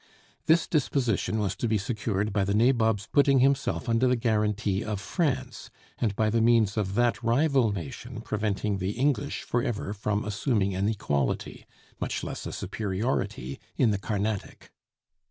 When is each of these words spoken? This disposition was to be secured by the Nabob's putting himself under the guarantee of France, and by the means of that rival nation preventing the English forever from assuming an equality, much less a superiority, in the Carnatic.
This 0.47 0.65
disposition 0.65 1.37
was 1.37 1.55
to 1.57 1.67
be 1.67 1.77
secured 1.77 2.33
by 2.33 2.43
the 2.43 2.55
Nabob's 2.55 3.05
putting 3.05 3.37
himself 3.37 3.87
under 3.87 4.07
the 4.07 4.15
guarantee 4.15 4.83
of 4.83 4.99
France, 4.99 5.69
and 5.99 6.15
by 6.15 6.31
the 6.31 6.41
means 6.41 6.75
of 6.75 6.95
that 6.95 7.21
rival 7.21 7.71
nation 7.71 8.21
preventing 8.21 8.79
the 8.79 8.93
English 8.93 9.43
forever 9.43 9.93
from 9.93 10.25
assuming 10.25 10.73
an 10.73 10.89
equality, 10.89 11.67
much 11.99 12.23
less 12.23 12.47
a 12.47 12.51
superiority, 12.51 13.59
in 13.77 13.91
the 13.91 13.99
Carnatic. 13.99 14.71